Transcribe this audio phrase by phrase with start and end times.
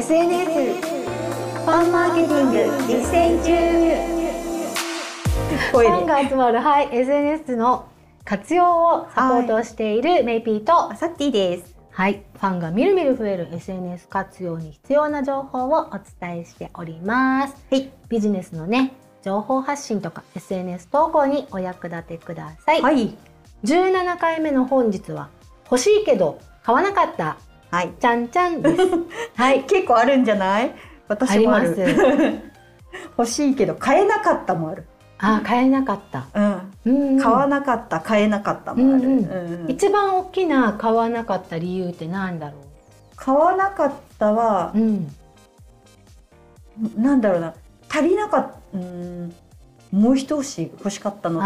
[0.00, 2.58] SNS ファンマーケティング
[2.90, 3.52] 実践中
[5.72, 7.86] ファンが集まる、はい、SNS の
[8.24, 11.76] 活用をサポートしているメイピーと、サッティです。
[11.90, 17.56] はい、ファンがみるみる増える SNS 活用に必要な情報をお伝えしております。
[17.70, 17.90] はい。
[18.08, 22.80] ビジネスのね、情報発信とか SNS 投稿にお役立てください。
[22.80, 23.14] はい。
[23.64, 25.28] 17回目の本日は
[25.64, 27.36] 欲しいけど買わなかった
[27.70, 27.92] はい。
[28.00, 28.82] ちゃんちゃんです。
[29.36, 30.74] はい、結構あるんじゃない？
[31.08, 31.76] 私もある。
[33.16, 34.86] 欲しいけど買えなかったもある。
[35.18, 36.26] あ、買えなかった。
[36.84, 37.18] うん。
[37.20, 39.64] 買わなかった、買えなかったもある。
[39.68, 42.54] 一番大きな買わなかった理由ってなんだろ
[43.16, 44.78] 買わなかったはう。
[44.78, 45.14] う、ん。
[46.96, 47.54] なんだろうな。
[47.90, 48.78] 足りなかった。
[48.78, 49.32] うん。
[49.92, 51.40] もう一押し欲しかったの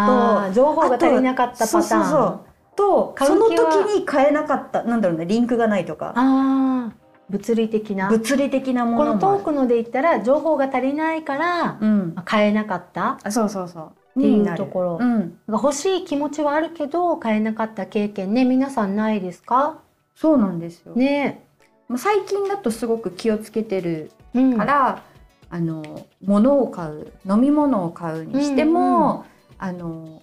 [0.47, 1.69] と、情報が足りなかったパターン。
[1.69, 2.41] そうそうそう
[2.77, 6.12] と買そうの時に買えなかったなんだろうねリンクがないとか。
[6.16, 6.92] ああ、
[7.30, 8.09] 物理的な。
[8.09, 9.38] 物理的なもこののもある。
[9.38, 12.12] トークので言ったら情報が足りないから、うん。
[12.14, 13.19] まあ買えなかった。
[13.22, 13.92] あそうそうそう。
[14.19, 14.98] っていうところ。
[15.00, 19.81] うん、欲しい気持ちはあるけど買えなかった経験ね皆さんないですか？
[20.14, 21.44] そうなんですよ、ね。
[21.88, 24.56] まあ最近だとすごく気をつけてるうん。
[24.56, 25.03] から、
[25.50, 29.25] あの物を買う飲み物を買うにしても、
[29.61, 29.66] うん。
[29.66, 30.20] あの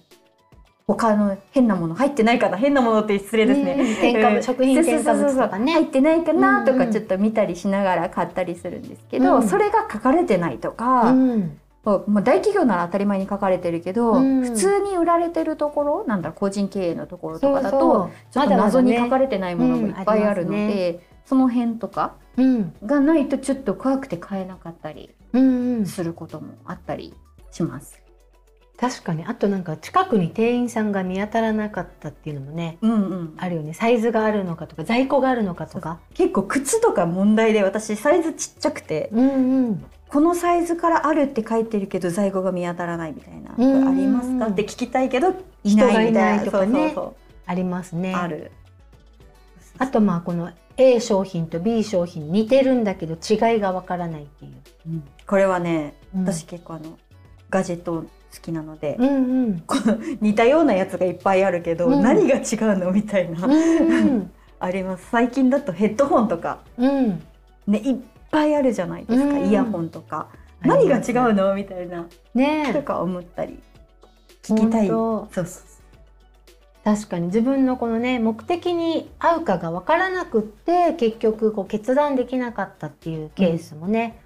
[0.86, 4.42] 他の変なもの入ってないかな変なものって失礼ですね、うん添加物うん。
[4.42, 5.72] 食品添加物とかね。
[5.72, 9.48] 入ってないかなとかちょっと見たりしながら買ったりするんですけど、うん。
[9.48, 11.58] それが書かれてないとか、うん。
[11.84, 12.00] 大
[12.40, 14.42] 企業なら当たり前に書かれてるけど、うん。
[14.42, 22.74] 普通に売られてるところなんだろう個人経営のところとかだとちょっと謎に書かれれてないものもいっぱいあるので、その辺とかうん。
[22.84, 25.10] がないとちょっと怖くて買えなかったり
[25.86, 27.14] することもあったり
[27.50, 28.01] します。
[28.82, 29.24] 確かに。
[29.24, 33.74] あとなんか近くに店員さんが見当たらなかったっていうのもねうんうん、あるよね。
[33.74, 36.00] サイズがあるのかとか在庫があるのかとか。
[36.14, 39.84] 結構靴とか問題で私サイズちっちゃくてうんうん。
[40.08, 43.88] このサイズからあるって書いてるけど在庫が見当たらないみたいな、うんうんうん。
[43.88, 45.28] ありますかって聞きたいけど
[45.62, 46.96] いないみたいないないとかね
[47.46, 48.12] ありますね。
[48.16, 48.50] ある。
[49.78, 54.52] あとまあこの A 商品と B 商品似てるんだけど違いがわからないっていう、
[54.88, 55.04] うん。
[55.24, 56.22] これはねうん。
[56.22, 56.98] 私結構あの
[57.52, 58.06] ガジェット好
[58.40, 59.60] きなので、うんうん。
[59.60, 62.02] この似たようなやつがいっぱいあるけど、うん。
[62.02, 62.40] 何が違
[62.74, 64.30] うのみたいな、うんうん。
[64.58, 65.06] あります。
[65.10, 66.60] 最近だとヘッドホンとか。
[66.78, 67.22] うん。
[67.66, 67.96] ねいっ
[68.30, 69.48] ぱいあるじゃないですか、うん。
[69.48, 70.28] イヤホンとか。
[70.62, 72.66] 何が違うののみたいなね。
[72.70, 73.58] えとか思ったり
[74.42, 74.88] 聞きたい。
[74.88, 75.44] そうそう。
[76.84, 84.20] 確かに自分のこのね目的に合うかがわからなくって結局こう決断できなかったっていうケースもね、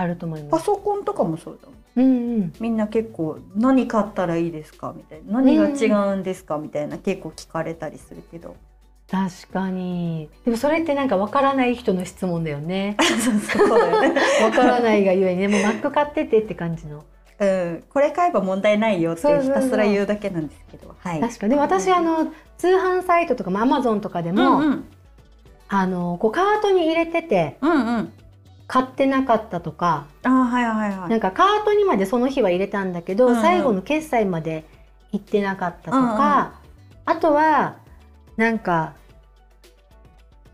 [0.00, 0.66] あると思いパます。
[0.66, 1.76] ソコンとかもそうだもん。
[1.96, 2.52] うんうん。
[2.60, 5.42] みんな結構何買ったらいいですかみたいな。
[5.42, 8.54] 何が違うんですかみたいな結構聞かれたりするけど。
[9.10, 10.30] 確かに。
[10.44, 12.96] でもそれってなんかわからない人の質問だよね。
[14.44, 15.40] わからないがゆえに。
[15.40, 17.02] ねもう Mac 買っててって感じの。
[17.40, 21.20] うん、これ買えば問題ないよってひたすら言うだけなんですけど、はい。
[21.20, 21.50] 確かに。
[21.50, 24.84] でも私あの通販サイトとか、まあ、Amazon とかでうも、んうん。
[25.68, 28.12] あのこうカートに入れててうんうん。
[28.68, 31.10] 買ってなかったとかあーはいはいはい。
[31.10, 34.64] なんかカートにまでその日は入れたんだけど、うんうん最後の決済まで
[35.10, 36.60] 行ってなかったとか、
[37.06, 37.78] あとは
[38.36, 38.92] なんか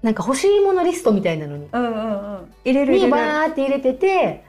[0.01, 2.55] なんか欲しいものリストみたいなのにうんうんうん。
[2.65, 3.11] 入れる入に。
[3.11, 4.45] バーって入れてて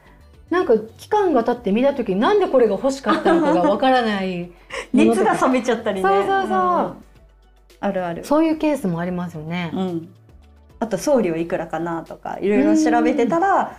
[0.52, 4.52] なんか期間が経って見た時になんでこれが欲しかったのかがわからない
[4.94, 6.08] 熱が冷めちゃったりね。
[6.08, 6.94] そうそうそうん
[7.80, 8.24] あるある。
[8.24, 9.72] そういうケースもありますよね。
[9.74, 10.14] うん。
[10.80, 13.78] あと送料いくらかなとかいろいろ調べてたら、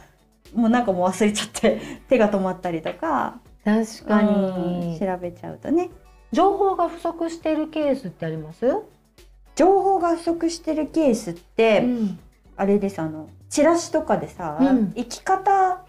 [0.55, 3.41] もうなんかもう忘れちゃって 手が止まったりとか。
[3.65, 5.91] 確かうんに調べちゃうとね。
[6.33, 8.67] 情報が不足しているケースってあります？
[9.57, 12.19] 情報が不足してるケースって、うん
[12.59, 15.85] あれですあのチラシとかでさ、うん生き方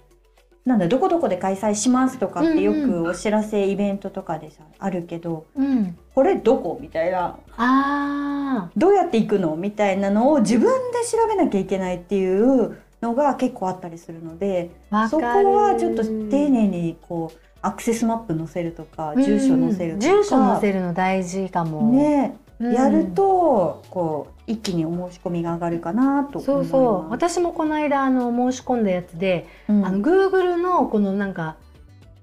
[0.67, 15.23] なんだどこどこで開催しますとかってようんくお知らせイベントとかでさあるけどうん、これどこみたいなあどうやって行くのみたいなのを自分で調べなきゃいけないっていうのが結構あったりするのであ、そこ
[15.55, 21.93] はちょっと丁寧にこうアクセスマップ載せるとか住所載せるとか、住所載せるの大事かも。
[21.93, 26.39] ね、うんやるとこう一気にお申し込みが上がるかなと。
[26.39, 31.55] そうそう私もこの間あの申し込んだやつで、うんあの Google のこのなんか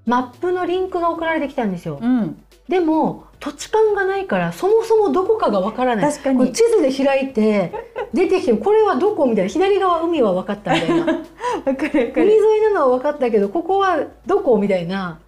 [0.07, 1.99] マップのリンクが送られてきたんですよ。
[2.01, 6.13] うん、でも土地勘がないからそもそもどこかがわからない。
[6.13, 7.73] 確かに地図で開いて
[8.13, 11.05] 出てきてこれはどこみたいな左側海は分かったみたいな
[11.65, 12.59] 海沿る。
[12.59, 15.19] いなのは分かったけどここはどこみたいな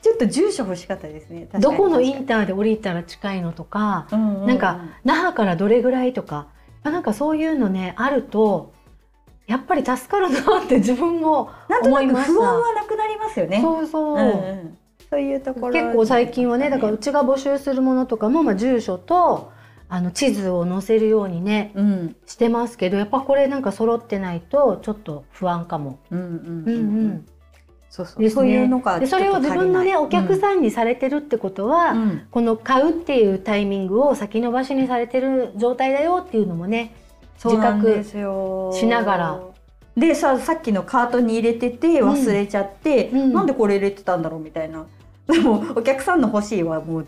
[0.00, 1.48] ちょっと住所欲しかったですね。
[1.60, 6.48] どこのインターで降りたら近いのとかうんううなんか那覇からどれぐらいとか
[6.82, 8.72] なんかそういうのねあると
[9.46, 12.32] やっぱり助かるなって自分もなんと思いました。
[12.32, 13.60] なく不安はなくなりますよね。
[13.60, 14.78] そうそう、うんうん。
[15.08, 19.52] そういうところ結構最近はねだからうちが募集するものとかも、まあ、住所と
[19.88, 22.16] あの地図を載せるようにねうん。
[22.26, 26.00] してますけどやっぱこれなんか揃ってないとちょっと不安かも。
[26.10, 26.36] うんうんうん。
[26.36, 27.26] うんうん
[27.96, 32.26] そうそう、ですねそういうのがでそれを自分のねお客ん、さんにされてるってことは、うん。
[32.30, 36.94] この買うっていうタイミングを先延ばしにされてる状態だよっていうのもね
[37.38, 38.72] そうなんですよ。
[38.74, 39.40] しながら。
[39.96, 43.20] でささっきのカートに入れてて忘れちゃって、うん。
[43.20, 44.84] うんなんでこれ入れてたんだろうみたいな。
[45.26, 47.06] でもお客さんの欲しいはもう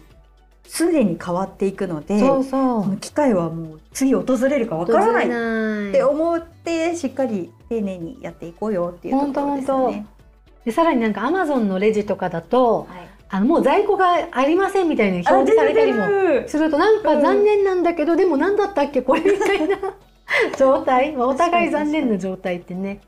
[0.66, 2.96] すでに変わっていくのでそうそう。
[2.96, 10.06] 機会はもう次訪れるかわからないって思ってしっかり丁寧にやっていこうよっていうところですよね。
[10.64, 13.08] でさらになんかアマゾンのレジとかだとはい。
[13.30, 19.76] あのもう在庫がありませんみたいに表示されたりもするとなんか残念なんだけど、でも何だったっけこれみたいな
[20.56, 23.00] 状態、まあ、お互い残念な状態ってね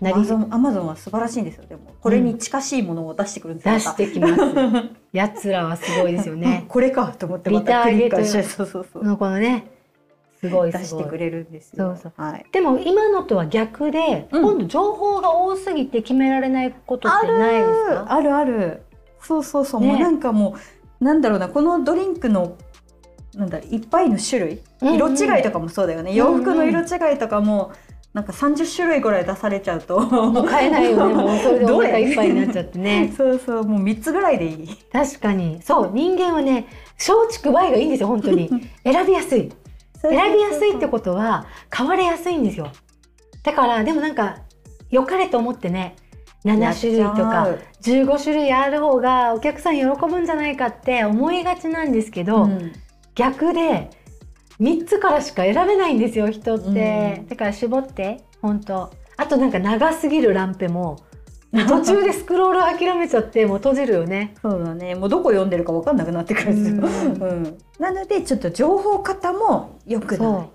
[0.00, 0.14] なり。
[0.14, 1.64] アマゾンアマゾンは素晴らしいんですよ。
[1.68, 4.34] でもこれに近しいものを出してくるんですよ、出してきます。
[5.12, 6.64] やつらはすごいですようんね。
[6.68, 9.66] これかと思ってまたクリックしてそうそうそうのこのね
[10.42, 10.72] 出すごい。
[10.72, 11.96] してくれるんですよ。
[12.02, 12.46] そうはい。
[12.52, 14.42] でも今のとは逆で、うん。
[14.42, 18.06] 今度情報が多すぎて決められないことってないですか？
[18.12, 18.34] ある。
[18.34, 18.82] ある。
[19.20, 19.80] そうそうそう。
[19.80, 19.88] ね。
[19.88, 20.56] もうなんかも
[21.00, 22.56] うなんだろうなこのドリンクの
[23.34, 26.14] なんだいっぱいの種類、うんうん色違いとかもそうだよね。
[26.14, 27.72] 洋服の色違いとかも
[28.12, 30.00] なんか三十種類ぐらい出されちゃうと。
[30.00, 31.14] もう買えないよね。
[31.14, 33.12] もうそれでお腹いっぱいになっちゃってね。
[33.16, 33.64] そうそう。
[33.64, 34.68] もう三つぐらいでいい。
[34.92, 35.60] 確かに。
[35.62, 35.90] そう。
[35.94, 36.66] 人間はね
[36.98, 38.48] 松竹梅がいいんですよ本当に。
[38.82, 39.52] 選びやすい
[40.02, 42.72] 選びやすいってことは買われやすいんですよ。
[43.42, 44.38] だからでもなんか
[44.90, 45.96] 良かれと思ってね
[46.44, 52.72] 7種類とか15種類ある方がお客さん喜ぶんじゃないかって思いがちなんですけど、うん。
[53.14, 53.90] 逆で
[54.58, 57.26] 3つからしか選べないんですよ人って、うん。
[57.28, 58.90] だから絞って本当。
[59.16, 60.98] あとなんか長すぎるランペも
[61.52, 64.34] 途中でスクロール諦めちゃってもう閉じるよね。
[64.40, 64.94] そうだね。
[64.94, 67.26] もうどこ読んでるかわかんなくなってくるんですよ。
[67.26, 67.30] うん。
[67.30, 67.58] うん。
[67.78, 70.48] なのでちょっと情報型も良くそなう。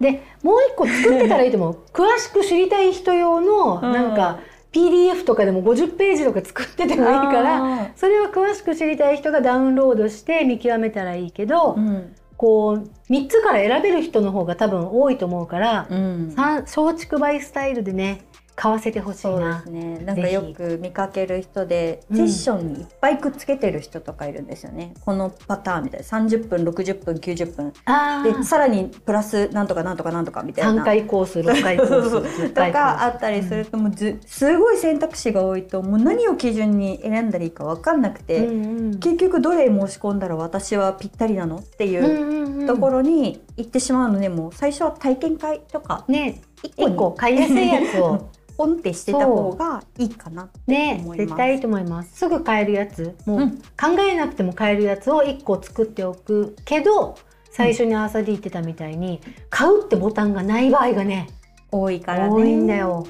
[0.00, 1.78] でもう一個作ってたらいいと思う。
[1.92, 3.92] 詳しく知りたい人用のうん。
[3.92, 4.38] なんか
[4.72, 7.90] PDF とかでも50ページとか作っててもいいからら。
[7.96, 12.14] それは詳しく知りたい人がダウンロードして見極めたらいいけど、うん。
[12.36, 18.22] こう3つから選べる人の方が多分多いと思うから、うん松竹梅スタイルでね
[18.56, 19.98] 買わせてほしいそうでなすね。
[19.98, 22.16] なんかよく見かける人で、うん。
[22.16, 24.94] セッションにいっぱいくっつけてる人とかいるんですよね。
[25.04, 27.72] このパターンみたいな、三十分、六十分、九十分。
[27.84, 30.82] あで、さらにプラスなんとかなんとかなんとかみたいな。
[30.82, 38.98] 3回コース6回コース10 とかあったりするともうずすごい選択肢が多いともう何を基準に選んだらいいか分かんなくて、うんうん。
[39.00, 46.04] 結局どれ申し込んだら私はぴったりなのっていううんうんうんところに行ってしまうのでもう最初は体験会とか。
[46.08, 50.48] ね一個1個買いやすいやつをポンってしてた方がいいかな。
[50.66, 57.16] ね思います絶対いいと思いますすぐ買えるやつもううん考えなくても買えるやつを1個作っておくけど
[57.50, 59.20] 最初にアーサディ言ってたみたいに
[59.50, 61.28] 買うってボタンがない場合がね
[61.70, 62.32] 多いからね。
[62.32, 63.06] 多いんだよ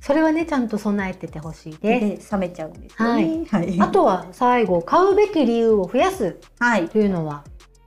[0.00, 3.44] それはねちゃんと備えててほしいでです冷めちゃうんですよね。
[3.50, 3.80] はい。
[3.80, 6.88] あとは最後買うべき理由を増やすはい。
[6.88, 7.42] というのは？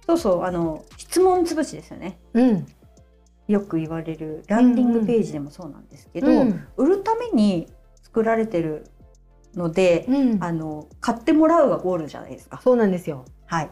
[0.05, 2.19] そうそうあの質問潰しですよね。
[2.33, 2.65] うん
[3.49, 7.67] よく言われるランディングページでもそうなんですけど、うん売るために
[8.03, 8.85] 作られてる
[9.55, 10.43] ので、うん。
[10.43, 12.61] あの買ってもらうがゴールじゃないですか。
[12.63, 13.69] そうなんですよ、はい。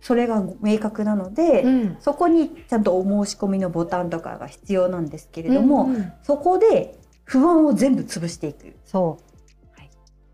[0.00, 1.96] それが明確なので、うん。
[2.00, 6.12] そこにちゃんとお申し込みのボタンとかが必要なんですけれども、うんうん。
[6.22, 8.74] そこで不安を全部潰していく。
[8.84, 9.32] そう。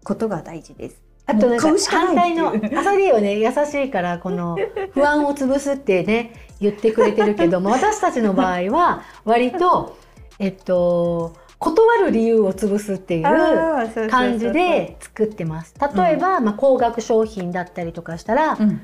[0.04, 1.02] ことが大事です。
[1.26, 2.78] あとなんか反対のないっていう。
[2.78, 4.56] アサディはね優しいからこの
[4.94, 9.96] 不安を潰すってね言ってくれてるけども 私たちの場合は割と
[10.38, 15.74] えっと断る理由を潰すっていう感じで作ってます。
[15.96, 18.80] 例えば、まあ、高額商品だったりとかしたら、うん。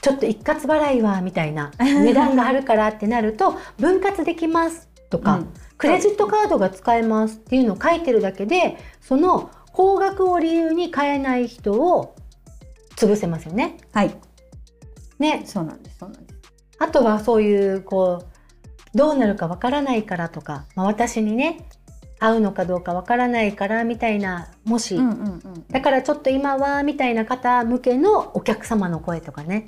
[0.00, 5.48] ちょっと一括払いはみたいな値段があるからってなると 分割できますとか、うん。
[5.78, 12.14] クレジットカードが使えますっていうのを書いてるだけでその高額を理由に買えない人を
[12.96, 13.76] 潰せますよね。
[13.92, 14.14] はい、
[15.18, 15.42] ね。
[15.46, 16.21] そうなんですそうなん
[16.92, 18.24] とはそういうこ
[18.94, 21.66] うどうなるかわからないからとか、まあ、私にね
[22.20, 25.66] 合うのかどうかわからないからみたいなもし、うんうんうん。
[25.68, 29.66] だからちょっと今はみたいな方向けのお客様の声とかね。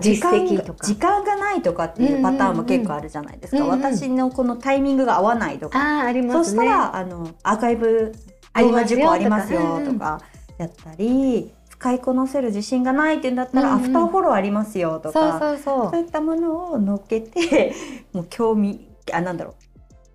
[0.00, 6.64] 時間実績とか時間がないとかっていうパターンも結構あるじゃないですか、うんうんうん私のこのタイミングが合わないとか、ああありそますね。
[6.64, 8.12] したらあのアーカイブ
[8.58, 10.20] 動画事故ありますよとか
[10.58, 13.84] やったり、使いこなせる自信がないってんだったら、うんうん。
[13.84, 15.90] アフターフォローありますよとそうかそうそう。
[15.90, 17.74] そういったものを乗っけて
[18.12, 19.54] もう興味あなんだろう。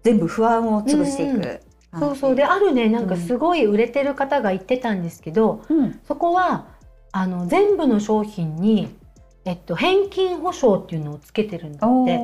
[0.04, 2.36] 全部不安を潰していく、うんそうそう。
[2.36, 6.00] であるねなんかすごい売れてる方が言ってたんですけど、うん。
[6.08, 6.68] そこは
[7.12, 8.96] あの全部の商品に、
[9.44, 12.18] えっと、返金保証っていうのをつけてるんだって。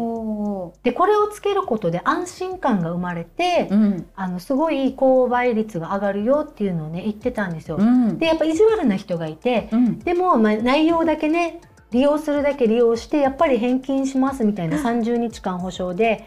[0.84, 4.08] でこれをつけることで安心感が生まれて、うん。
[4.16, 7.78] あのすごい購買率が上がるよっていうのをね言ってたんですよ。
[7.78, 8.18] うん。
[8.18, 10.00] でやっぱ意地悪な人がいてうん。
[10.00, 16.26] でも、まあ、内容だけね利用するだけ利用してやっぱり返金しますみたいな30日間保証で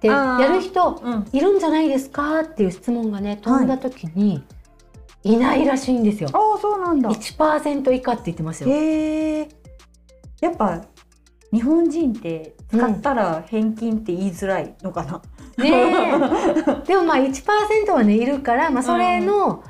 [0.00, 1.26] でやる人うん。
[1.32, 4.44] いるんじゃないですかっていう質問がね飛んだ時に、
[5.22, 6.28] い、ないらしいんですよ。
[6.32, 7.08] ああそうなんだ。
[7.10, 8.68] 1%以下って言ってますよ。
[10.40, 10.82] やっぱ
[11.52, 15.22] 日本人って使ったら返金って言いづらいのかな、
[15.58, 16.82] ねえ。
[16.86, 19.62] でもまあ1%はねいるから、まあ、それの、ま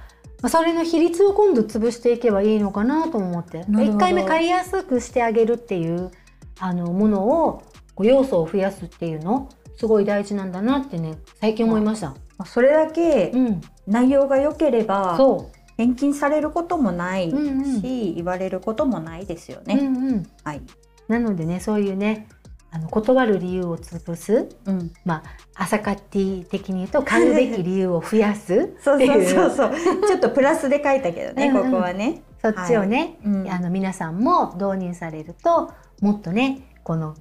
[0.43, 3.65] あ、それの比率を今度潰していけばいいのかなと思って。
[3.69, 3.99] なるほど。
[3.99, 6.11] 1回目買いやすくしてあげるっていう
[6.59, 7.63] あのものを
[7.95, 12.11] こう要素を増やすっていうのすごい大事なんだなってね最近思いました。
[12.11, 17.83] まあそれだけうん、内容が良ければそ返金されることもないし、うんうん。
[18.15, 20.63] 言われることもないですよう、ね、うんうん、はい、
[21.09, 22.29] なのでねそういうね
[22.75, 29.73] あの断る理由を潰す、うん、まあ、朝カッティ的に言うと買うべき理由を増やす そうそうそうそう。
[30.09, 33.49] ちょっとプラスで書いたけどねここはね、そっちをね、うん。
[33.49, 37.15] あの皆さんも導入されるともっとねこの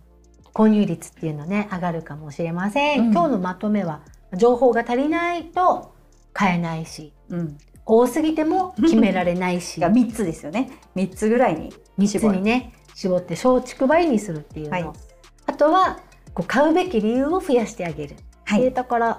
[0.56, 3.12] 購入率っていうのね上がるかもしれません、うん。
[3.12, 4.00] 今日のまとめは
[4.36, 5.94] 情報が足りないと
[6.34, 9.80] 買えないしうん、多すぎても決められないし。
[9.82, 10.72] が3つですよね。
[10.96, 15.13] 3つぐらいに3つにね絞って小竹梅にするっていうの、はい
[15.54, 16.00] あとは
[16.34, 18.14] こう買うべき理由を増やしてあげる。
[18.14, 19.18] っていうはいところ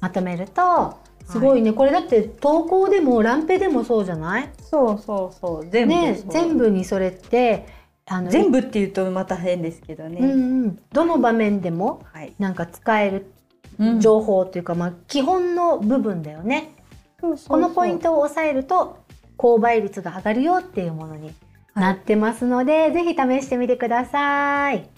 [0.00, 4.50] まとめるとすごいね、これだって投稿でもランペでもそうじゃない？
[4.62, 5.68] そうそうそう。
[5.68, 6.32] 全部ねそう。
[6.32, 7.66] 全部にそれって
[8.06, 13.32] あの全部っていうとまた変ですけどね、うんうん、どの場面でもはい、なんか使える
[13.78, 14.00] うん。
[14.00, 16.72] 情報っていうか、まあ、基本の部分だよね。
[17.20, 18.98] そうそうこのポイントを押さえると
[19.36, 21.32] 購買率が上がるよっていうものに
[21.74, 24.88] なってますので、ぜひ試してみてください。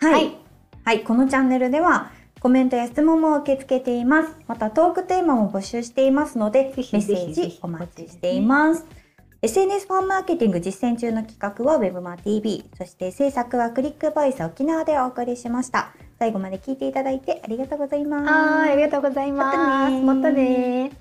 [0.00, 0.30] はい、は
[0.84, 4.34] はいい、このチャンネルではコメントや質問も受け付けています。
[4.46, 8.86] またトークテーマも募集していますので、メッセージお待ちしています。
[9.42, 15.92] SNS ファンマーケティング実践中の企画は WebMaTV、そして制作はクリックボイス沖縄でお送りしました。
[16.18, 18.30] 最後まで聞いていただいてありがとうございます。
[18.30, 19.56] はい、ありがとうございます。
[19.56, 20.99] またねまたね